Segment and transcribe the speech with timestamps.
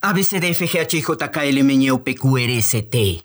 [0.00, 2.14] A, B, C, D, F, G, H, I, J, K, L, M, N, O, P,
[2.14, 3.24] Q, R, S, T.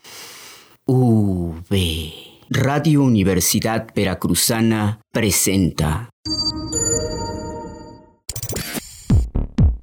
[0.86, 2.12] V.
[2.50, 6.10] Radio Universidad Veracruzana presenta.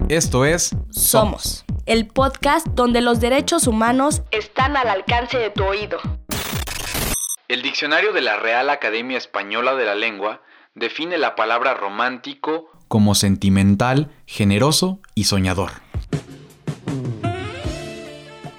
[0.10, 5.98] Esto es Somos, el podcast donde los derechos humanos están al alcance de tu oído.
[7.48, 10.42] El diccionario de la Real Academia Española de la Lengua
[10.76, 15.72] define la palabra romántico como sentimental, generoso y soñador.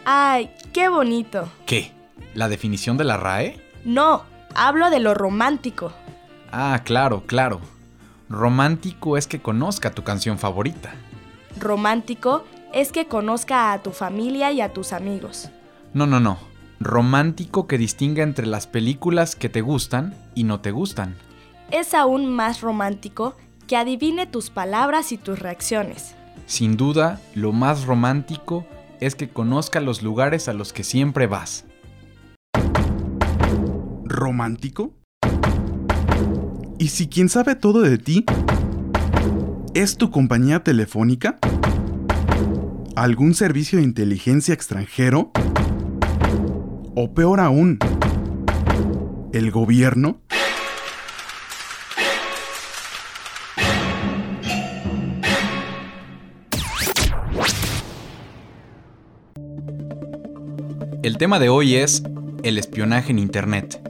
[0.04, 1.48] Ay, qué bonito.
[1.66, 1.92] ¿Qué?
[2.34, 3.60] ¿La definición de la RAE?
[3.84, 5.92] No, hablo de lo romántico.
[6.50, 7.60] Ah, claro, claro.
[8.28, 10.94] Romántico es que conozca tu canción favorita.
[11.58, 15.50] Romántico es que conozca a tu familia y a tus amigos.
[15.94, 16.38] No, no, no.
[16.80, 21.14] Romántico que distinga entre las películas que te gustan y no te gustan.
[21.70, 23.36] Es aún más romántico
[23.68, 26.14] que adivine tus palabras y tus reacciones.
[26.46, 28.66] Sin duda, lo más romántico
[29.02, 31.64] es que conozca los lugares a los que siempre vas.
[34.04, 34.94] ¿Romántico?
[36.78, 38.24] ¿Y si quien sabe todo de ti
[39.74, 41.38] es tu compañía telefónica?
[42.94, 45.32] ¿Algún servicio de inteligencia extranjero?
[46.94, 47.78] ¿O peor aún,
[49.32, 50.20] el gobierno?
[61.22, 62.02] Tema de hoy es
[62.42, 63.80] el espionaje en Internet.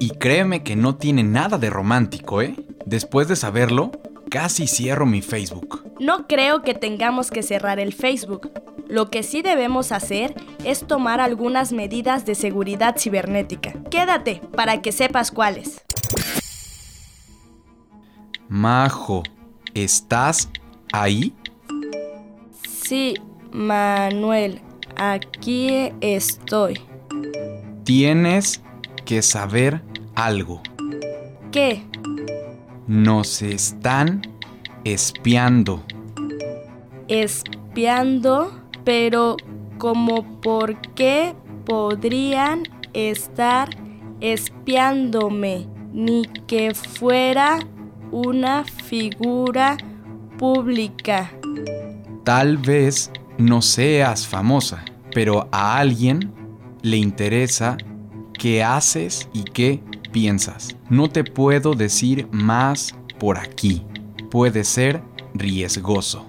[0.00, 2.56] Y créeme que no tiene nada de romántico, ¿eh?
[2.84, 3.92] Después de saberlo,
[4.28, 5.84] casi cierro mi Facebook.
[6.00, 8.50] No creo que tengamos que cerrar el Facebook.
[8.88, 13.72] Lo que sí debemos hacer es tomar algunas medidas de seguridad cibernética.
[13.88, 15.84] Quédate para que sepas cuáles.
[18.48, 19.22] Majo,
[19.74, 20.50] ¿estás
[20.92, 21.32] ahí?
[22.68, 23.14] Sí,
[23.52, 24.60] Manuel,
[25.00, 26.78] aquí estoy.
[27.84, 28.60] Tienes
[29.06, 29.80] que saber
[30.14, 30.60] algo.
[31.50, 31.82] ¿Qué?
[32.86, 34.20] Nos están
[34.84, 35.82] espiando.
[37.08, 38.52] Espiando,
[38.84, 39.36] pero
[39.78, 41.34] ¿como por qué
[41.64, 43.70] podrían estar
[44.20, 45.66] espiándome?
[45.94, 47.58] Ni que fuera
[48.12, 49.78] una figura
[50.38, 51.32] pública.
[52.22, 54.84] Tal vez no seas famosa,
[55.14, 56.32] pero a alguien
[56.82, 57.76] le interesa
[58.38, 59.82] qué haces y qué
[60.12, 60.76] piensas.
[60.88, 63.84] No te puedo decir más por aquí.
[64.30, 65.02] Puede ser
[65.34, 66.26] riesgoso.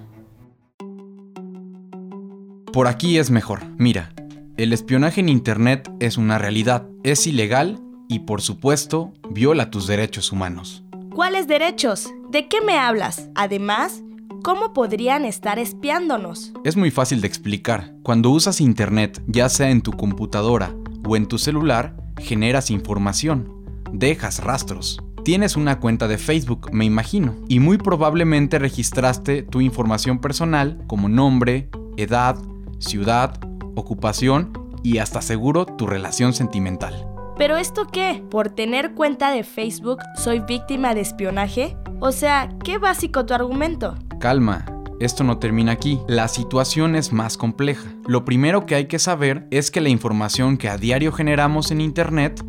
[2.72, 3.60] Por aquí es mejor.
[3.78, 4.14] Mira,
[4.56, 10.32] el espionaje en Internet es una realidad, es ilegal y por supuesto viola tus derechos
[10.32, 10.84] humanos.
[11.14, 12.08] ¿Cuáles derechos?
[12.30, 13.28] ¿De qué me hablas?
[13.34, 14.02] Además,
[14.42, 16.52] ¿cómo podrían estar espiándonos?
[16.64, 17.94] Es muy fácil de explicar.
[18.02, 20.74] Cuando usas Internet, ya sea en tu computadora
[21.06, 23.48] o en tu celular, generas información,
[23.92, 25.00] dejas rastros.
[25.24, 31.08] Tienes una cuenta de Facebook, me imagino, y muy probablemente registraste tu información personal como
[31.08, 32.36] nombre, edad,
[32.78, 33.38] ciudad,
[33.76, 37.06] ocupación y hasta seguro tu relación sentimental.
[37.38, 38.22] ¿Pero esto qué?
[38.30, 41.76] ¿Por tener cuenta de Facebook soy víctima de espionaje?
[42.00, 43.94] O sea, qué básico tu argumento.
[44.22, 44.64] Calma,
[45.00, 45.98] esto no termina aquí.
[46.06, 47.92] La situación es más compleja.
[48.06, 51.80] Lo primero que hay que saber es que la información que a diario generamos en
[51.80, 52.40] Internet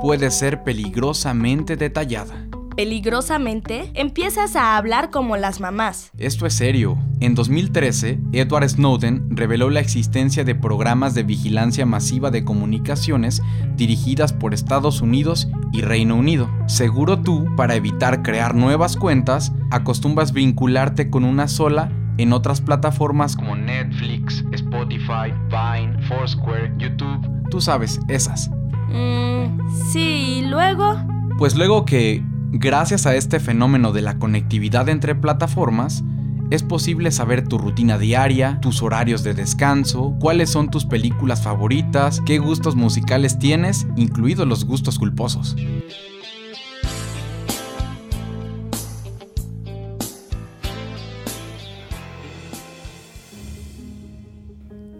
[0.00, 2.45] puede ser peligrosamente detallada.
[2.76, 6.10] Peligrosamente, empiezas a hablar como las mamás.
[6.18, 6.98] Esto es serio.
[7.20, 13.40] En 2013, Edward Snowden reveló la existencia de programas de vigilancia masiva de comunicaciones
[13.76, 16.50] dirigidas por Estados Unidos y Reino Unido.
[16.66, 23.36] Seguro tú, para evitar crear nuevas cuentas, acostumbras vincularte con una sola en otras plataformas
[23.36, 27.26] como Netflix, Spotify, Vine, Foursquare, YouTube.
[27.50, 28.50] Tú sabes, esas.
[28.90, 30.96] Mmm, sí, ¿y luego?
[31.38, 32.22] Pues luego que
[32.52, 36.04] Gracias a este fenómeno de la conectividad entre plataformas,
[36.50, 42.22] es posible saber tu rutina diaria, tus horarios de descanso, cuáles son tus películas favoritas,
[42.24, 45.56] qué gustos musicales tienes, incluidos los gustos culposos.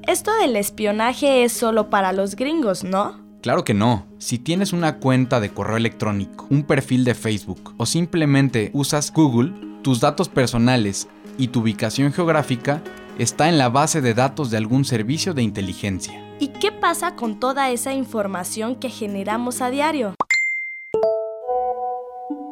[0.02, 3.25] Esto del espionaje es solo para los gringos, ¿no?
[3.46, 4.04] Claro que no.
[4.18, 9.52] Si tienes una cuenta de correo electrónico, un perfil de Facebook o simplemente usas Google,
[9.82, 11.06] tus datos personales
[11.38, 12.82] y tu ubicación geográfica
[13.20, 16.20] está en la base de datos de algún servicio de inteligencia.
[16.40, 20.16] ¿Y qué pasa con toda esa información que generamos a diario?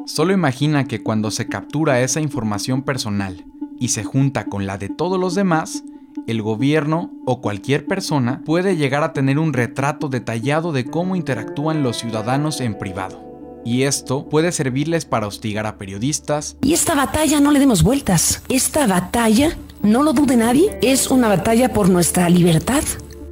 [0.07, 3.45] Solo imagina que cuando se captura esa información personal
[3.81, 5.83] y se junta con la de todos los demás,
[6.27, 11.83] el gobierno o cualquier persona puede llegar a tener un retrato detallado de cómo interactúan
[11.83, 13.23] los ciudadanos en privado.
[13.65, 16.57] Y esto puede servirles para hostigar a periodistas.
[16.63, 18.43] Y esta batalla no le demos vueltas.
[18.49, 22.83] Esta batalla, no lo dude nadie, es una batalla por nuestra libertad.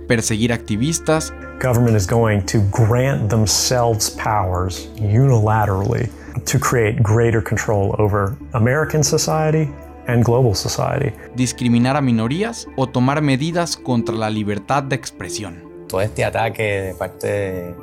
[0.08, 1.32] Perseguir activistas.
[1.62, 6.08] Government is going to grant themselves powers unilaterally
[6.46, 9.68] to create greater control over American society
[10.06, 11.14] and global society.
[11.34, 15.62] Discriminar a minorías o tomar medidas contra la libertad de expresión.
[15.88, 17.74] Todo este ataque de parte de,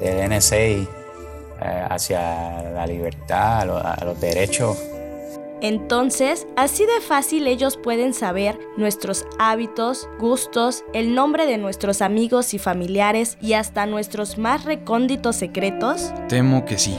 [0.00, 0.86] del NSA eh,
[1.88, 4.78] hacia la libertad, a, lo, a los derechos
[5.62, 12.52] entonces, así de fácil ellos pueden saber nuestros hábitos, gustos, el nombre de nuestros amigos
[12.52, 16.12] y familiares y hasta nuestros más recónditos secretos?
[16.28, 16.98] Temo que sí.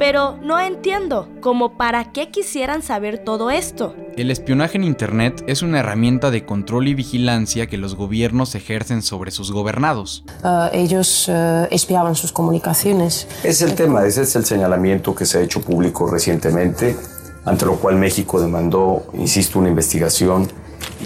[0.00, 3.94] Pero no entiendo, ¿cómo para qué quisieran saber todo esto?
[4.16, 9.02] El espionaje en Internet es una herramienta de control y vigilancia que los gobiernos ejercen
[9.02, 10.24] sobre sus gobernados.
[10.42, 13.28] Uh, ellos uh, espiaban sus comunicaciones.
[13.44, 16.96] Es el tema, ese es el señalamiento que se ha hecho público recientemente,
[17.44, 20.50] ante lo cual México demandó, insisto, una investigación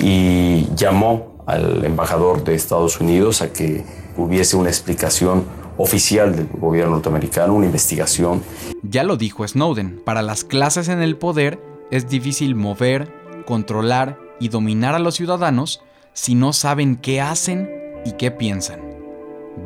[0.01, 3.85] y llamó al embajador de Estados Unidos a que
[4.17, 8.43] hubiese una explicación oficial del gobierno norteamericano, una investigación.
[8.83, 11.61] Ya lo dijo Snowden, para las clases en el poder
[11.91, 13.13] es difícil mover,
[13.47, 15.83] controlar y dominar a los ciudadanos
[16.13, 17.71] si no saben qué hacen
[18.05, 18.81] y qué piensan.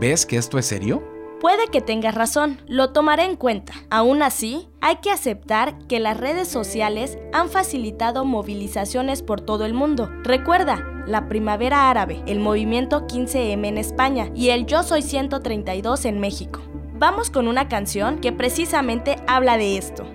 [0.01, 1.03] ¿Ves que esto es serio?
[1.41, 3.73] Puede que tengas razón, lo tomaré en cuenta.
[3.91, 9.73] Aún así, hay que aceptar que las redes sociales han facilitado movilizaciones por todo el
[9.73, 10.11] mundo.
[10.25, 16.21] Recuerda, la Primavera Árabe, el movimiento 15M en España y el Yo Soy 132 en
[16.21, 16.61] México.
[16.95, 20.07] Vamos con una canción que precisamente habla de esto.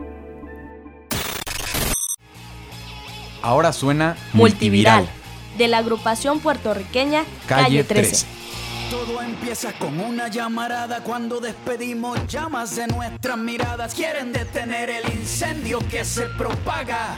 [3.42, 5.08] Ahora suena Multiviral,
[5.58, 8.26] de la agrupación puertorriqueña Calle, 13.
[8.90, 13.96] Todo empieza con una llamarada cuando despedimos llamas de nuestras miradas.
[13.96, 17.18] Quieren detener el incendio que se propaga.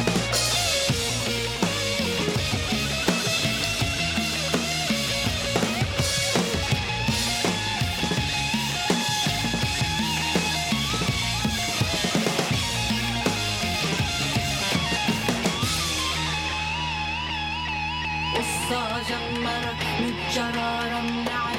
[20.73, 21.50] I'm not.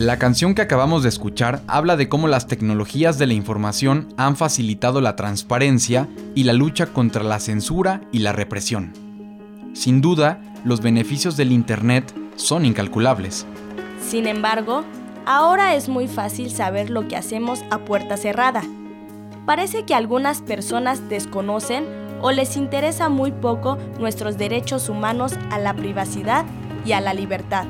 [0.00, 4.34] La canción que acabamos de escuchar habla de cómo las tecnologías de la información han
[4.34, 8.94] facilitado la transparencia y la lucha contra la censura y la represión.
[9.74, 13.46] Sin duda, los beneficios del Internet son incalculables.
[14.00, 14.84] Sin embargo,
[15.26, 18.62] ahora es muy fácil saber lo que hacemos a puerta cerrada.
[19.44, 21.84] Parece que algunas personas desconocen
[22.22, 26.46] o les interesa muy poco nuestros derechos humanos a la privacidad
[26.86, 27.66] y a la libertad.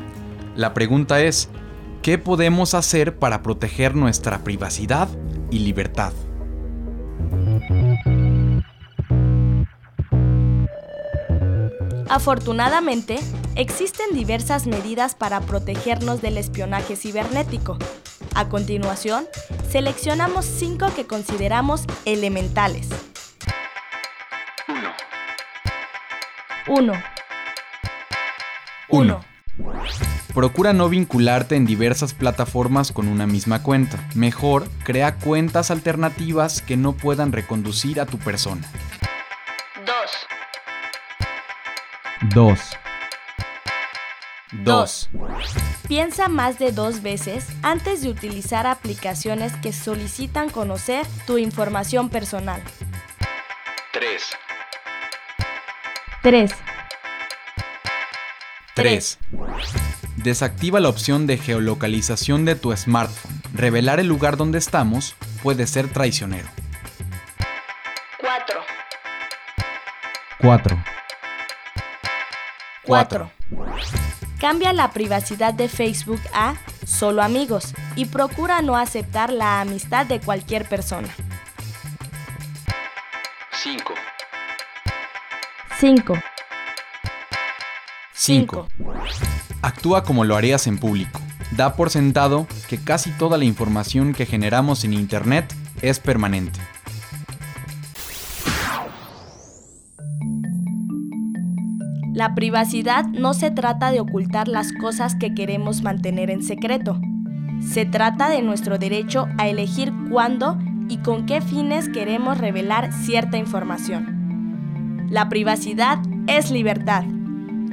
[0.54, 1.48] La pregunta es,
[2.02, 5.06] ¿Qué podemos hacer para proteger nuestra privacidad
[5.50, 6.14] y libertad?
[12.08, 13.18] Afortunadamente,
[13.54, 17.76] existen diversas medidas para protegernos del espionaje cibernético.
[18.34, 19.26] A continuación,
[19.68, 22.88] seleccionamos cinco que consideramos elementales.
[26.66, 26.92] 1.
[28.88, 29.20] 1.
[30.34, 33.98] Procura no vincularte en diversas plataformas con una misma cuenta.
[34.14, 38.62] Mejor, crea cuentas alternativas que no puedan reconducir a tu persona.
[39.84, 40.10] 2.
[42.34, 42.58] 2.
[44.52, 45.10] 2.
[45.88, 52.62] Piensa más de dos veces antes de utilizar aplicaciones que solicitan conocer tu información personal.
[53.92, 54.22] 3.
[56.22, 56.54] 3.
[58.74, 59.18] 3.
[60.22, 63.40] Desactiva la opción de geolocalización de tu smartphone.
[63.54, 66.46] Revelar el lugar donde estamos puede ser traicionero.
[68.20, 68.60] 4.
[70.42, 70.84] 4.
[72.82, 73.32] 4.
[74.38, 80.20] Cambia la privacidad de Facebook a solo amigos y procura no aceptar la amistad de
[80.20, 81.08] cualquier persona.
[83.52, 83.94] 5.
[85.78, 86.14] 5.
[88.12, 88.68] 5.
[89.62, 91.20] Actúa como lo harías en público.
[91.56, 96.60] Da por sentado que casi toda la información que generamos en Internet es permanente.
[102.12, 107.00] La privacidad no se trata de ocultar las cosas que queremos mantener en secreto.
[107.66, 113.36] Se trata de nuestro derecho a elegir cuándo y con qué fines queremos revelar cierta
[113.36, 115.08] información.
[115.10, 117.04] La privacidad es libertad.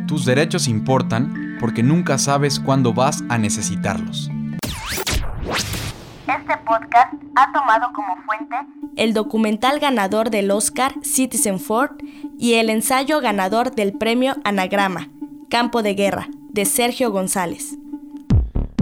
[0.08, 4.30] Tus derechos importan porque nunca sabes cuándo vas a necesitarlos.
[6.28, 8.56] Este podcast ha tomado como fuente
[8.98, 11.92] el documental ganador del Oscar Citizen Ford
[12.38, 15.10] y el ensayo ganador del premio Anagrama,
[15.50, 17.78] Campo de Guerra, de Sergio González.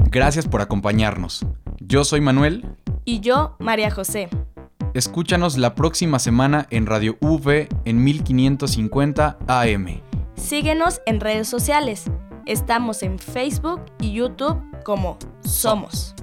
[0.10, 1.46] Gracias por acompañarnos.
[1.80, 2.66] Yo soy Manuel.
[3.04, 4.30] Y yo, María José.
[4.94, 10.02] Escúchanos la próxima semana en Radio V en 1550 AM.
[10.36, 12.06] Síguenos en redes sociales.
[12.46, 16.14] Estamos en Facebook y YouTube como Somos.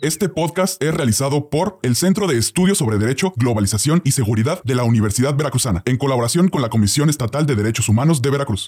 [0.00, 4.74] Este podcast es realizado por el Centro de Estudios sobre Derecho, Globalización y Seguridad de
[4.74, 8.58] la Universidad Veracruzana, en colaboración con la Comisión Estatal de Derechos Humanos de Veracruz.